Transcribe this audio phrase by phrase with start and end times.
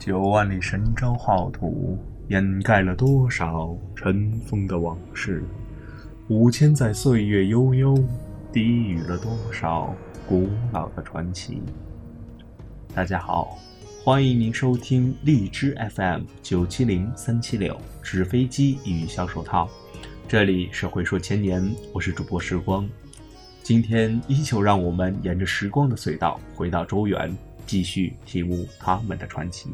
[0.00, 1.98] 九万里神州浩土，
[2.28, 5.42] 掩盖了多少尘封的往事；
[6.28, 7.94] 五千载岁月悠悠，
[8.50, 9.94] 低语了多少
[10.26, 11.60] 古老的传奇。
[12.94, 13.58] 大家好，
[14.02, 19.68] 欢迎您收听荔枝 FM 九七零三七六纸飞机与小手套，
[20.26, 21.62] 这里是回说千年，
[21.92, 22.88] 我是主播时光。
[23.62, 27.30] 今天依旧让我们沿着时光的隧道回到周原。
[27.70, 29.70] 继续体悟他们的传奇。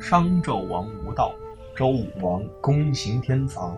[0.00, 1.32] 商纣王无道，
[1.76, 3.72] 周武王攻行天罚，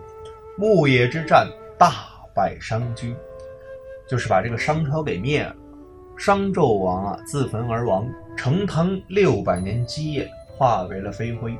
[0.56, 1.46] 牧野之战
[1.78, 1.92] 大
[2.34, 3.14] 败商军，
[4.08, 5.54] 就是把这个商朝给灭了。
[6.18, 11.56] 商纣王啊，自焚而亡，成唐六百年基业化为了飞灰。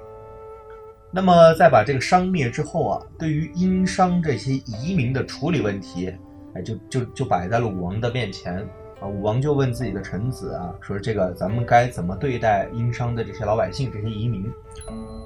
[1.10, 6.12] 那么，在把这个商灭之后啊，对于殷商这些移民的处理问题，
[6.54, 8.58] 哎，就就就摆在了武王的面前
[9.00, 9.06] 啊。
[9.06, 14.44] 武王就问自己的臣子啊，说这个咱们该怎么对待殷商的这些老百姓、这些移民？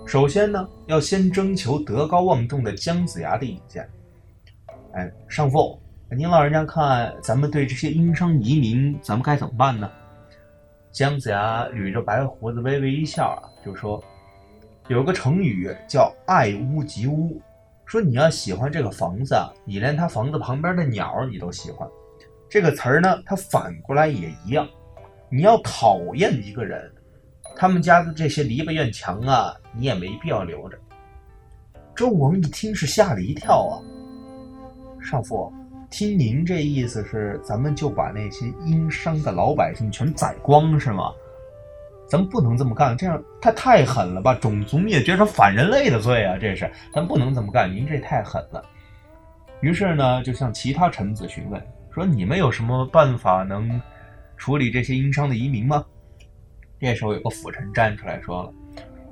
[0.06, 3.88] 首先呢，要先征求德高望重的姜子牙的意见。
[4.92, 5.80] 哎，上父。
[6.14, 9.90] 您老人家看，咱们对这些殷商移民，咱们该怎么办呢？
[10.90, 14.02] 姜子牙捋着白胡子，微微一笑啊，就说
[14.88, 17.40] ：“有个成语叫‘爱屋及乌’，
[17.86, 21.88] 说你要喜欢这个房子，你连他房子旁边的鸟你都喜欢。
[22.46, 24.68] 这个词儿呢，它反过来也一样。
[25.30, 26.92] 你要讨厌一个人，
[27.56, 30.78] 他们家的这些篱笆院墙啊，你也没必要留着。”
[31.96, 33.80] 周王一听是吓了一跳啊，
[35.00, 35.50] 上父。
[35.92, 41.12] 听您这意思是，咱们就把那些殷商的老百姓全宰光是吗？
[42.08, 44.34] 咱们不能这么干，这样他太狠了吧？
[44.34, 46.38] 种族灭绝是反人类的罪啊！
[46.40, 48.64] 这是咱不能这么干，您这太狠了。
[49.60, 51.62] 于是呢，就向其他臣子询问
[51.94, 53.78] 说：“你们有什么办法能
[54.38, 55.84] 处理这些殷商的移民吗？”
[56.80, 58.52] 这时候有个辅臣站出来说了：“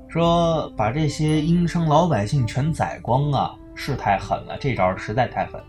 [0.09, 5.61] 说把这些殷商老百姓全宰光啊，是太狠了，这招实在太狠。”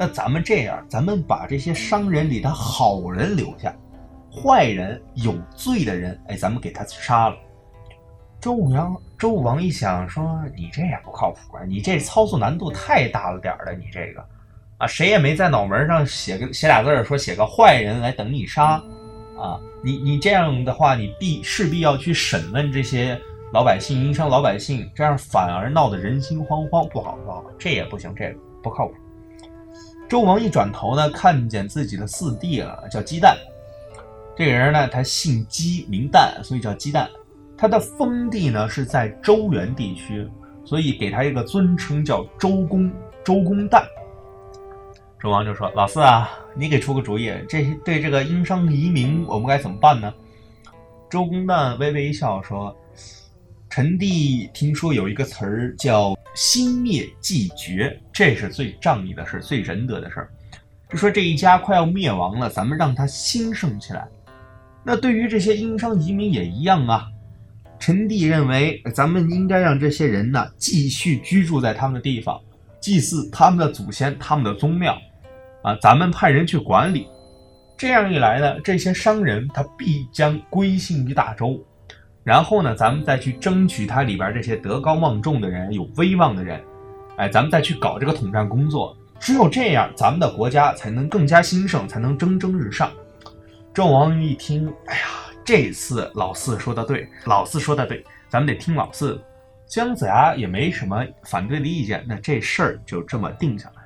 [0.00, 3.70] 那咱们这样，咱们把这些商人里的好人留下，
[4.32, 7.36] 坏人有罪的人，哎，咱们给他杀了。
[8.40, 14.24] 周武王，周武王一想说：“你这也不靠谱啊，你这操作难度太大了点儿了，你这个
[14.78, 18.82] 啊，谁也没在脑门上写个写俩字儿，说写个坏人来等你杀
[19.38, 19.60] 啊。
[19.84, 23.20] 你你这样的话，你必势必要去审问这些
[23.52, 28.94] 老百姓，殷商老百姓，这样反而闹得人心惶惶，不好不好，这也不行，这不靠谱。”
[30.10, 33.36] 周王一转头呢，看见自己的四弟了，叫姬旦。
[34.36, 37.06] 这个人呢，他姓姬名旦，所以叫姬旦。
[37.56, 40.28] 他的封地呢是在周原地区，
[40.64, 42.90] 所以给他一个尊称叫周公，
[43.22, 43.84] 周公旦。
[45.20, 50.12] 周王就说：“老四啊，你给出个主意，这对这个殷商移民，我们该怎么办呢？”
[51.08, 52.76] 周公旦微微一笑说
[53.70, 60.30] ：“臣弟听说有一个词儿叫。”心灭即绝，这是最仗义的事儿，最仁德的事儿。
[60.88, 64.06] 就说这一家快要灭亡了，咱们让他兴盛起来。
[64.84, 67.08] 那对于这些殷商移民也一样啊。
[67.80, 72.40] 臣弟认为，咱们应该让这些人呢继续居住在他们的地方，
[72.80, 74.96] 祭祀他们的祖先、他们的宗庙。
[75.64, 77.08] 啊，咱们派人去管理。
[77.76, 81.60] 这样一来呢，这些商人他必将归信于大周。
[82.30, 86.62] 然后呢，咱们再去争取它里边这些德高望重的人、有威望的人，
[87.16, 88.96] 哎，咱们再去搞这个统战工作。
[89.18, 92.88] 只有这样，咱们的国家才能更加兴盛，才能蒸蒸日上。
[93.74, 95.02] 纣王一听，哎呀，
[95.44, 99.20] 这次老四说的对，老四说的对，咱们得听老四。
[99.66, 103.82] 姜子牙也没什么反对的意见，那这事儿就这么定下来。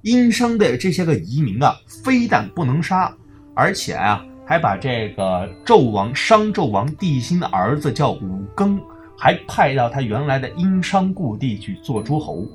[0.00, 3.14] 殷商的这些个移民啊，非但不能杀，
[3.54, 4.24] 而且啊。
[4.48, 8.80] 还把这个纣王商纣王帝辛的儿子叫武庚，
[9.14, 12.46] 还派到他原来的殷商故地去做诸侯。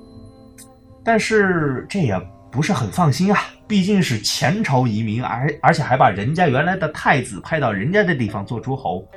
[1.04, 2.20] 但是这也
[2.52, 9.08] 不是很放心啊，毕竟是前朝移民，而而且还把人家原来的太子派到人家的地方做诸侯，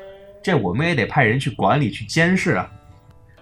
[0.43, 2.71] 这我们也得派人去管理、去监视啊。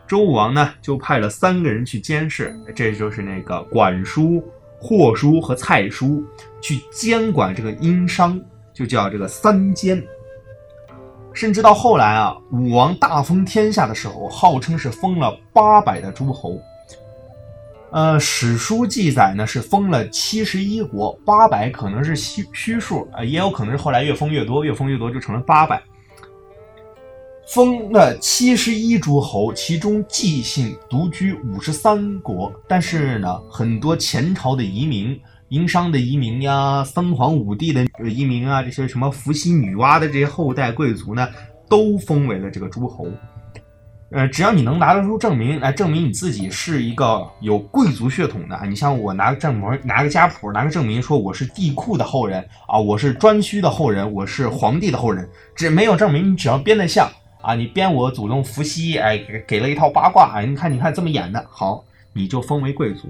[0.06, 4.40] 周武王呢，就派了三个人去监视，这就是那个管叔、
[4.78, 6.22] 霍叔和蔡叔，
[6.60, 8.40] 去监管这个殷商。
[8.74, 10.04] 就叫这个三监，
[11.32, 16.60] 甚至到后来啊，武王大封天下的时候，号称是封了八百的诸侯。
[17.92, 25.80] 呃，史书记载呢是封了七十一国，八百可能是虚虚数啊，也有可能是后来越封越多，越封越多就成了八百。
[27.46, 32.52] 封了七十一诸侯，其中纪姓独居五十三国。
[32.66, 35.16] 但是呢，很多前朝的移民、
[35.54, 41.28] 殷商的移民呀、三皇五帝的移民啊，这些什么伏羲、女娲的这些后代贵族呢，
[41.68, 43.06] 都封为了这个诸侯。
[44.10, 57.08] 呃，只要你能拿得出证明来证明你自己是一个有贵族血统的，你像我拿个证模，拿个家谱，拿个证明说我是帝喾的后人啊，我是颛顼的后人，我是皇帝的后人，只没有证明，你只要编得像
[57.42, 63.08] 啊，你编我祖宗伏羲，哎，给给了一套八卦，哎，你看你看这么演的好，你就封为贵族。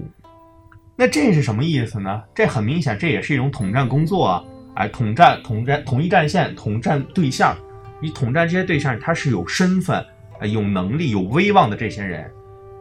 [0.95, 2.23] 那这是什么意思呢？
[2.33, 4.43] 这很明显，这也是一种统战工作啊，
[4.75, 7.55] 哎，统战、统战、统一战线、统战对象，
[8.01, 10.05] 你统战这些对象，他是有身份。
[10.37, 12.29] 啊，有能力、有威望的这些人，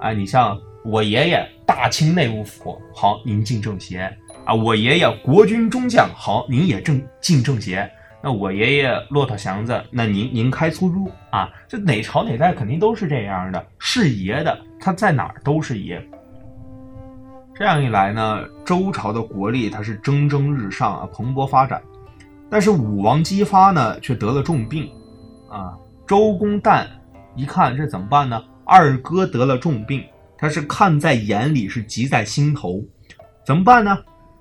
[0.00, 4.12] 啊，你像我爷爷大清内务府，好，您进政协
[4.44, 7.88] 啊；我爷爷国军中将，好，您也正进政协。
[8.20, 11.48] 那我爷爷骆驼祥子，那您您开出租啊？
[11.68, 16.04] 这哪朝哪代肯定都是这样的，是爷的，他在哪儿都是爷。
[17.56, 21.80] 这样一来呢，周朝的国力它是蒸蒸日上啊，蓬勃发展。
[22.50, 24.90] 但是武王姬发呢，却得了重病
[25.48, 25.72] 啊，
[26.04, 26.84] 周公旦。
[27.36, 28.42] 一看这怎么办呢？
[28.64, 30.02] 二哥得了重病，
[30.36, 32.82] 他是看在眼里，是急在心头，
[33.46, 33.96] 怎么办呢？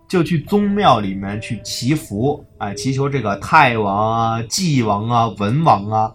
[0.07, 6.12] 就去宗庙里面去祈福，哎，祈求这个太王啊、纪王啊、文王啊，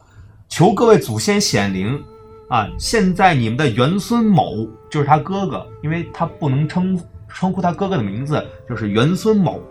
[0.49, 2.01] 求各位祖先显灵
[2.49, 2.69] 啊！
[2.79, 6.99] 现在你们的元孙某就是他哥哥，因为他不能称
[7.29, 9.63] 称呼他哥哥的名字，就是元孙某。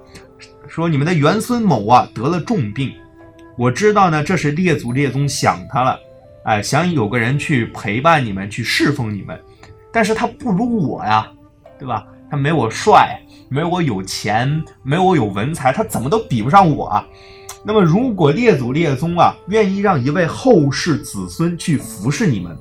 [0.67, 2.93] 说你们的元孙某啊得了重病，
[3.57, 5.99] 我知道呢，这是列祖列宗想他了。
[6.43, 9.39] 哎，想有个人去陪伴你们，去侍奉你们，
[9.91, 11.31] 但是他不如我呀，
[11.79, 12.05] 对吧？
[12.29, 13.19] 他没我帅，
[13.49, 17.07] 没我有钱，没我有文采，他怎么都比不上我啊。
[17.63, 22.57] 那么，如果列祖列宗啊愿意让一位后世子孙去服侍你们，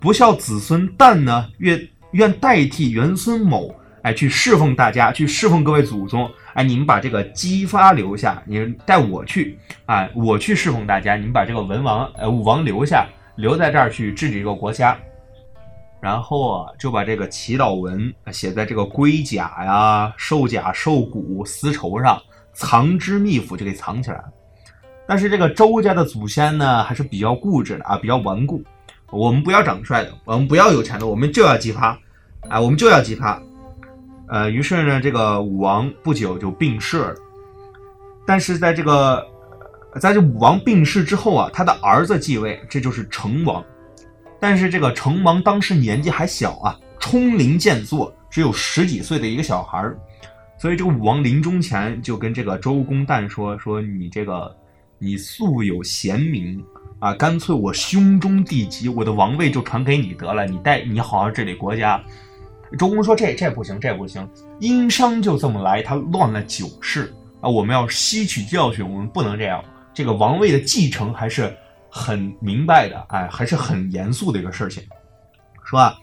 [0.00, 6.28] 不孝子孙旦呢愿愿代替元孙某，哎，去侍奉大家，去侍奉各位祖宗。
[6.54, 11.16] 哎，你们把这个姬发留下，你带我去，哎，我去侍奉大家。
[11.16, 13.06] 你们把这个文王，呃，武王留下。
[13.36, 14.98] 留在这儿去治理一个国家，
[15.98, 22.20] 然后啊，就把这个祈祷文写在这个龟甲呀、兽甲、兽骨、丝绸上，
[22.52, 24.24] 藏之秘府就给藏起来了。
[25.06, 28.62] 但是这个周家的祖先呢，还是比较固执的啊，比较顽固。
[29.10, 31.98] 我们不要长得帅的，我们不要有钱的，我们就要姬发，
[32.48, 33.42] 啊，我们就要姬发。
[34.28, 37.14] 呃，于是呢，这个武王不久就病逝了。
[38.26, 39.26] 但是在这个。
[39.98, 43.60] 在这武王病逝之后啊，他的儿子继位，这就是成王。
[44.38, 49.98] 但是这个成王当时年纪还小啊，冲龄健作，只有十几岁的一个小孩儿。
[50.56, 54.56] 所以这个武王临终前就跟这个周公旦说：“说你这个
[54.96, 56.64] 你素有贤名
[57.00, 62.00] 啊，干脆我兄终弟及，我的王位就传给你得了，你带你好好治理国家。”
[62.78, 64.28] 周公说：“这这不行，这不行，
[64.60, 69.60] 殷商就这么来，他乱了九世啊，我们要吸取教训，我们不能这样。”
[69.92, 71.52] 这个王位的继承还是
[71.90, 74.80] 很明白的，哎，还是很严肃的一个事情。
[75.64, 75.98] 说啊，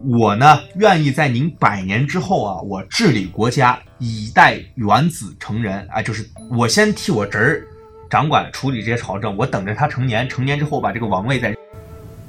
[0.00, 7.66] 我呢愿意在您百年之后啊，我治理国家，以待元子成人，哎，就是我先替我侄儿
[8.10, 11.56] 掌管处理这些朝政，我等着他成年，成年之后把这个王位再。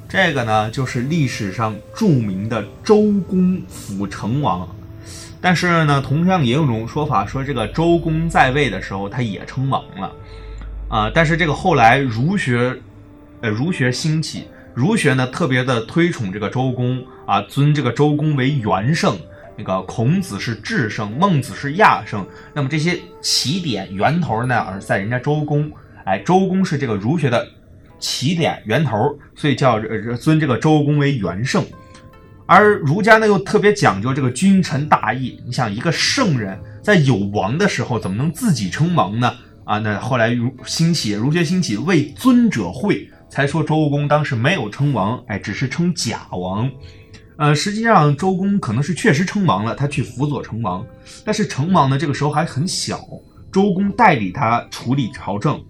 [0.08, 4.68] 这个呢，就是历史上著名的周公辅成王。
[5.40, 10.12] 但是呢，同样也有种说法说，这个周公在位的时候，他也称王了。
[10.88, 12.76] 啊，但是这个后来儒学，
[13.40, 19.18] 呃，儒学兴起，儒学呢特别的推崇这个周公啊，尊这个周公为元圣。
[19.56, 22.26] 那个孔子是至圣，孟子是亚圣。
[22.54, 25.70] 那么这些起点源头呢，而在人家周公。
[26.04, 27.46] 哎，周公是这个儒学的
[27.98, 31.64] 起点源头，所以叫呃尊这个周公为元圣。
[32.44, 35.40] 而儒家呢又特别讲究这个君臣大义。
[35.46, 39.32] 你想，一个圣人在有王的时候，怎么能自己称王呢？
[39.64, 46.68] 啊，那后来儒兴起，儒学兴起，为尊者讳，才说周公当时没有称王，哎，只是称假王。
[47.42, 50.86] 呃，实际上周公可能是确实称王了，他去辅佐成王，
[51.24, 53.00] 但是成王呢，这个时候还很小，
[53.50, 55.60] 周公代理他处理朝政。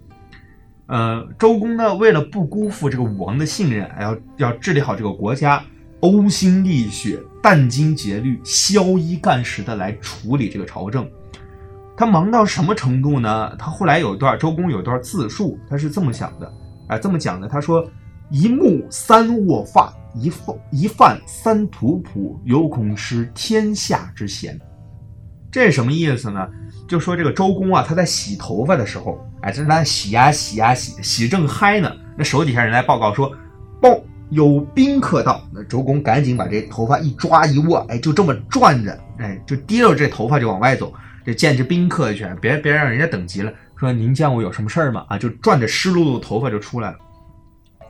[0.85, 5.63] 呃，周公呢，为了不辜负这个武王的信任，还要要治理好这个国家，
[6.01, 11.09] 呕心沥血、殚精竭虑、宵衣干食的来处理这个朝政。
[11.97, 13.55] 他忙到什么程度呢？
[13.57, 16.53] 他后来有一段周公有一段自述，他是这么想的，
[16.85, 17.47] 啊，这么讲的。
[17.47, 17.83] 他说
[18.29, 24.59] ：“一木三卧发，一饭一饭三图谱，有恐失天下之贤。”
[25.51, 26.47] 这是什么意思呢？
[26.87, 33.31] 就说这个周公啊，他在洗头发的时候，哎，正在洗呀洗呀洗，洗正嗨呢，那手底下人来报告说，
[33.79, 34.01] 报
[34.31, 35.47] 有宾客到。
[35.53, 40.91] 那周公赶紧把这头发一抓一握，哎，就这么转着，哎，就提着这头发就往外走，
[41.23, 43.53] 这见这宾客去，别别让人家等急了。
[43.75, 45.05] 说您见我有什么事儿吗？
[45.07, 46.97] 啊，就转着湿漉漉的头发就出来了。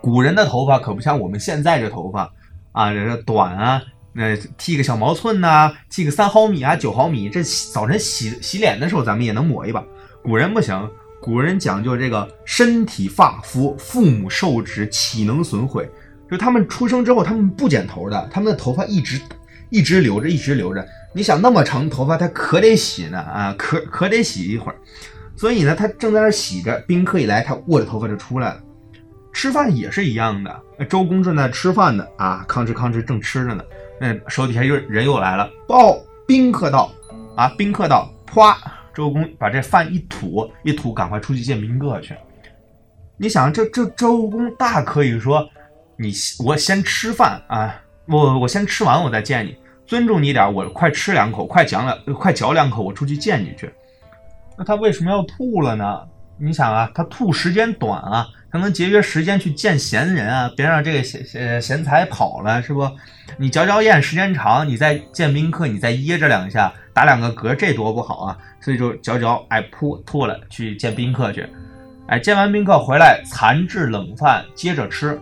[0.04, 2.30] 古人的头发可不像我们现在这头发
[2.74, 3.82] 啊，这短啊，
[4.12, 7.42] 那剃个小毛寸呐，剃个三毫米啊，九毫米，这
[7.72, 9.82] 早晨洗洗脸的时候咱们也能抹一把。
[10.22, 10.92] 古人不行，
[11.22, 15.90] 古人讲究这个身体发肤，父母受之，岂能损毁？
[16.30, 19.22] 就他们出生之后，他们不剪头的，他们的头发一直
[19.70, 20.86] 一直留着，一直留着。
[21.14, 24.76] 你想那么长头发，他可得洗呢啊，可可得洗一会儿。
[25.38, 28.60] 所以呢，他正在那洗着，宾客一来，他握着头发就出来了。
[29.34, 33.64] 吃饭也是一样的，周公正在吃饭呢，啊，吭哧吭哧正吃着呢，
[34.00, 35.98] 那手底下又人又来了，报
[36.28, 36.92] 宾客到，
[37.36, 38.56] 啊，宾客到，啪，
[38.94, 42.16] 周公把这饭一吐，一吐，赶快出去见宾客去。
[43.18, 45.48] 你想，这这周公大可以说，
[45.98, 46.14] 你
[46.46, 47.76] 我先吃饭啊，
[48.08, 53.72] 我我先吃完我再见你，尊重你点，我快吃两口，快嚼两快嚼两口，我出去见你去。
[54.58, 56.02] 那他为什么要吐了呢？
[56.38, 62.88] 你想啊，他吐时间短啊，他能节约时间去见贤人啊，别让这个贤贤贤才跑了，是不？
[63.36, 68.38] 你嚼嚼咽时间长，你再见宾客，你再噎着两下，打两个嗝，这多不好啊！
[68.62, 71.50] 所以就嚼嚼，哎，噗，吐了，去见宾客去。
[72.06, 75.20] 哎，见完宾客回来，残置冷饭，接着吃。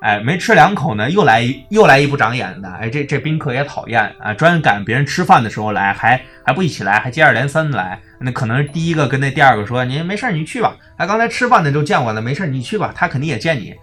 [0.00, 2.68] 哎，没吃两口呢，又来又来一不长眼的。
[2.70, 8.00] 哎，这这宾客也讨厌啊，专赶别人吃饭的时候来，还还不一起来，还接二连三的来。
[8.18, 12.92] 那可能第一个跟那第二个说：“你没事你去吧。”他刚才吃饭的都见我了，没事你去吧。
[12.96, 13.74] 他肯定也见你。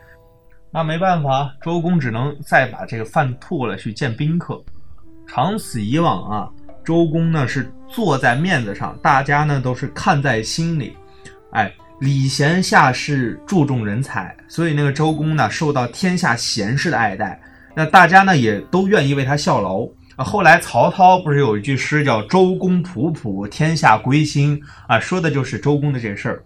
[0.72, 4.60] 那没办法，周公只能再把这个饭吐了去见宾客。
[5.28, 6.50] 长此以往啊，
[6.84, 10.98] 周公呢是坐在面子上，大家呢都是看在心里。
[11.52, 11.72] 哎。
[12.00, 17.42] 礼贤下士，注重人才，所以那个周公呢，受到天下贤士的爱戴，
[17.76, 19.84] 那大家呢也都愿意为他效劳
[20.16, 20.24] 啊。
[20.24, 26.44] 后来曹操不是有一句诗叫“周公吐哺，天下归心”啊，说的就是周公的这事儿。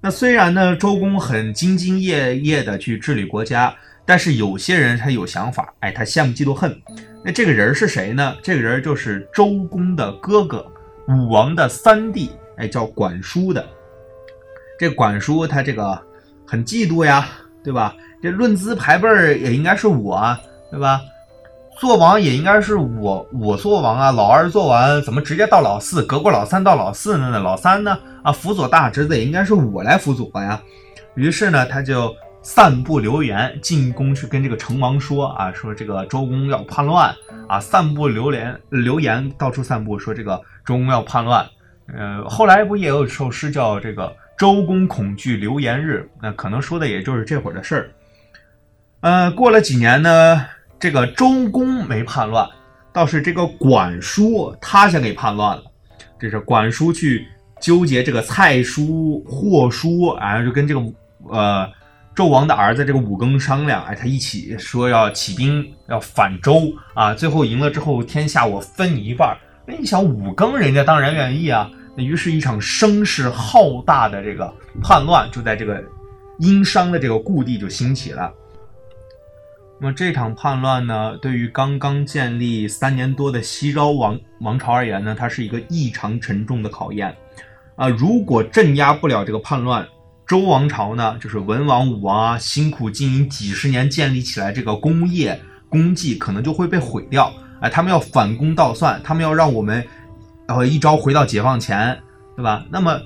[0.00, 3.74] 那虽然呢，周公很兢兢业业的去治理国家，
[4.06, 6.74] 但是有些人他有想法，哎，他羡慕嫉妒恨。
[7.22, 8.34] 那这个人是谁呢？
[8.42, 10.66] 这个人就是周公的哥哥，
[11.08, 13.64] 武王的三弟，哎，叫管叔的。
[14.82, 15.96] 这管叔他这个
[16.44, 17.28] 很嫉妒呀，
[17.62, 17.94] 对吧？
[18.20, 20.36] 这论资排辈儿也应该是我，啊
[20.72, 21.00] 对吧？
[21.78, 24.10] 做王也应该是我，我做王啊。
[24.10, 26.04] 老二做完，怎么直接到老四？
[26.04, 27.38] 隔过老三到老四呢？
[27.38, 27.96] 老三呢？
[28.24, 30.60] 啊，辅佐大侄子也应该是我来辅佐呀。
[31.14, 32.12] 于是呢，他就
[32.42, 37.14] 散布流言，进宫去跟这个成王说啊，说这个周公要叛乱
[37.46, 41.46] 啊，散布流言，流言到处散布，说这个周公要叛乱。
[41.96, 44.12] 呃，后来不也有首诗叫这个？
[44.42, 47.90] 周公恐惧流言日，那可能说的也就是这会儿的事儿。
[48.98, 50.44] 呃，过了几年呢，
[50.80, 52.44] 这个周公没叛乱，
[52.92, 55.62] 倒是这个管叔他先给叛乱了。
[56.18, 57.24] 这是管叔去
[57.60, 60.80] 纠结这个蔡叔、霍叔，啊，就跟这个
[61.28, 61.70] 呃
[62.12, 66.62] 纣王的儿子这个武庚商量，哎，他一起说要起兵要反周
[66.94, 67.14] 啊。
[67.14, 69.38] 最后赢了之后，天下我分你一半。
[69.64, 71.70] 那你想武庚人家当然愿意啊。
[71.94, 74.50] 那于是，一场声势浩大的这个
[74.82, 75.84] 叛乱就在这个
[76.38, 78.32] 殷商的这个故地就兴起了。
[79.78, 87.14] 那么这场叛乱呢，对于刚刚建立三年多的西周王王朝而言呢，它是一个异常沉重的考验。
[87.76, 89.86] 啊，如果镇压不了这个叛乱，
[90.26, 97.30] 周王朝呢，就是文王、武王啊，辛苦经营几十年建立起来这个功业功绩，可能就会被毁掉。
[97.60, 99.86] 哎，他们要反攻倒算，他们要让我们。
[100.52, 101.98] 然后一朝回到解放前，
[102.36, 102.62] 对吧？
[102.68, 103.00] 那么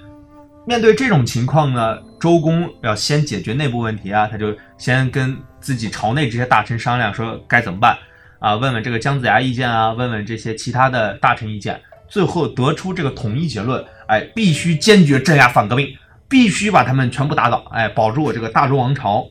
[0.66, 7.96] 面对这种情况呢，周公要先解决内部问题啊，他就先跟自己朝内这些大臣商量，说该怎么办
[8.40, 8.56] 啊？
[8.56, 15.96] 问问这个姜子牙意见啊，问问这些其他的大臣意见，最后得出这个统一结论：哎，必须坚决镇压反革命，
[16.28, 19.24] 必须把他们全部打倒，哎，保住我这个大周王朝。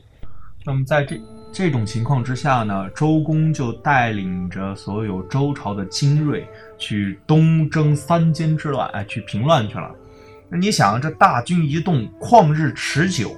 [0.64, 1.20] 那么在这。
[1.58, 6.46] 这种情况之下呢，周公就带领着所有周朝的精锐
[6.76, 9.90] 去东征三监之乱，哎，去平乱去了。
[10.50, 13.34] 那你想，这大军一动，旷日持久，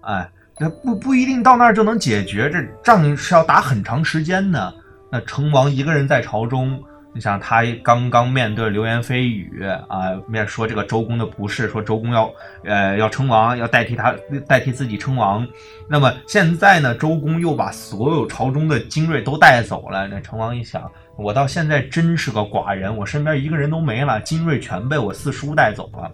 [0.00, 4.74] 哎，那不不一定到那儿就能解决，这仗是要打很长时间的。
[5.12, 6.82] 那成王一个人在朝中。
[7.14, 12.28] 你想他刚刚面对流言蜚语啊，面说这个周公的不是，说周公要
[12.64, 14.12] 呃要称王，要代替他
[14.48, 15.46] 代替自己称王。
[15.88, 20.08] 那么现在呢，周公又把所有朝中的精锐都带走了。
[20.08, 26.10] 那成王一想，我到现在真是个寡人，我身边一个人都没了，精锐全被我四叔带走了。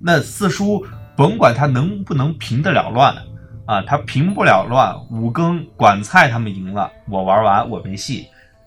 [0.00, 0.84] 那四叔
[1.16, 3.16] 甭管他能不能平得了乱，
[3.64, 8.26] 啊，他平不了乱，五更管蔡他们赢了，我玩完我没戏。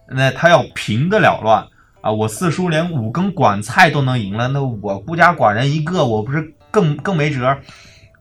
[0.09, 1.67] 那他要平得了乱
[2.01, 7.57] 啊，我四叔连五更管菜都能赢了，那我孤家寡人一个，我不是更更没辙？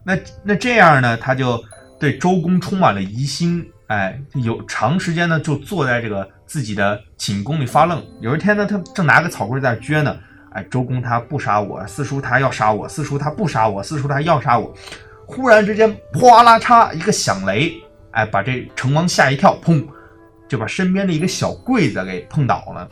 [0.03, 1.63] 那那这样呢，他就
[1.99, 8.03] 对周公充满了疑心，哎，有长时间呢就坐在这个自己的寝宫里发愣。
[8.21, 10.17] 有一天呢，他正拿个草棍在撅呢，
[10.51, 14.73] 哎，周公他不杀我，四叔他要杀我，四叔他不杀我，四叔他要杀我。
[15.27, 17.73] 忽然之间，哗啦嚓一个响雷，
[18.11, 19.83] 哎，把这成王吓一跳，砰，
[20.47, 22.89] 就把身边的一个小柜子给碰倒了，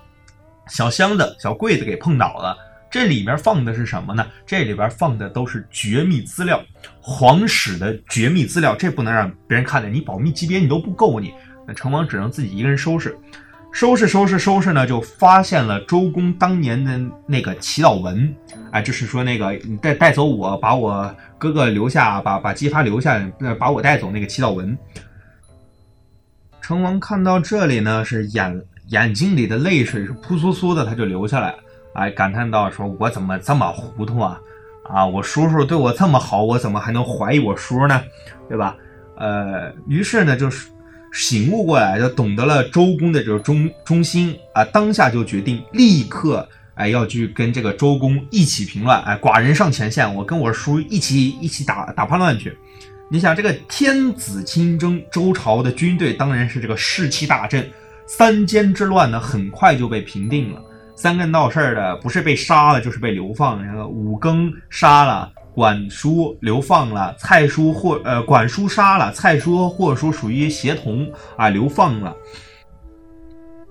[0.67, 2.57] 小箱子、小柜子给碰倒了。
[2.89, 4.23] 这里面放的是什么呢？
[4.45, 6.63] 这里边放的都是绝密资料，
[7.01, 11.33] 皇室的绝密资料，这不能让别人看见，你保密级别你都不够，你
[11.67, 13.17] 那成王只能自己一个人收拾。
[13.71, 18.31] 收拾收拾收拾呢，就发现了周公当年的那个祈祷文，
[18.71, 23.19] 哎，就是说那个你带带走我，把我哥哥留下，把把姬发留下，
[23.57, 24.77] 把我带走那个祈祷文。
[26.63, 31.53] 成王看到这里呢，是眼眼睛里的泪水是扑簌簌的，他就流下来，
[31.93, 34.39] 哎，感叹道：“说我怎么这么糊涂啊？
[34.85, 38.01] 啊，我叔叔对我这么好，我怎么还能怀疑我叔呢？
[38.47, 38.77] 对吧？
[39.17, 40.69] 呃，于是呢，就是。”
[41.13, 52.57] 醒悟过来，就懂得了周公的这个忠忠心啊，当下就决定立刻哎要去跟这个周公一起平乱，哎，寡人上前线，我跟我叔一起一起打打叛乱去。
[53.13, 57.63] 你想这个天子亲征，周朝的军队当然是这个士气大振，
[58.07, 60.59] 三监之乱呢很快就被平定了，
[60.95, 65.31] 三个闹事儿的不是被杀了就是被流放，然后五更杀了。
[65.53, 72.17] 管叔流放了，蔡叔或呃管叔杀了，蔡叔或叔属于协同啊流放了。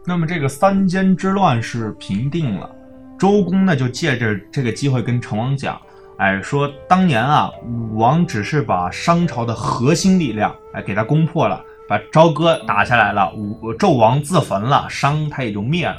[0.07, 2.71] 那么这个三监之乱是平定了，
[3.19, 5.83] 周公呢就借着这个机会跟成王讲，
[6.23, 15.97] 哎说当年啊武王只是把商朝的核心力量哎给他攻破了，把朝歌打下来了，武纣王自焚了，商他也就灭了，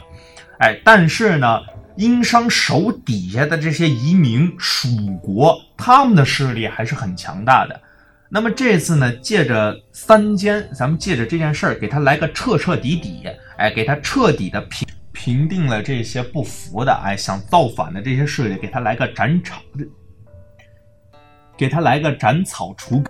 [0.60, 1.60] 哎但是呢。
[1.96, 4.88] 殷商手底下的这些移民蜀
[5.22, 7.82] 国，他们的势力还是很强大的。
[8.30, 19.62] 那么这次呢，借着三监，咱们借着这件事儿，给他来个彻彻底底，哎，给他彻底的平平定了这些不服的，哎，想造反的这些势力，给他来个斩草，
[21.58, 23.06] 给他来个斩草除根。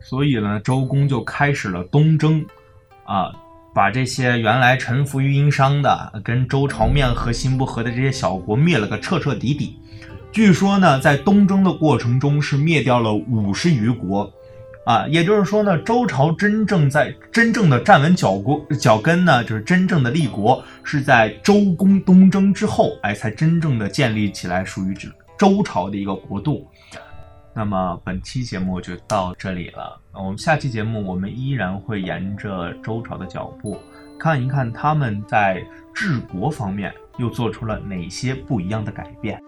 [0.00, 2.44] 所以呢，周公就开始了东征，
[3.04, 3.32] 啊。
[3.72, 9.78] 把这些原来臣服于殷商的、跟周朝面和心不和的这些小国灭了个彻彻底底。
[10.32, 14.28] 据说呢，在东征的过程中是灭掉了五十余国，
[14.84, 24.96] 啊，也就是说呢，周朝真正在真正的站稳脚国脚跟呢，就是真正的立国是在周公东征之后，哎，才真正的建立起来属于
[25.38, 26.66] 周朝的一个国度。
[27.60, 30.00] 那么本期节目就到这里了。
[30.14, 33.78] 我们下期节目，我们依然会沿着周朝的脚步，
[34.18, 35.62] 看一看他们在
[35.94, 39.38] 治国方面又做出了哪些不一样的改变。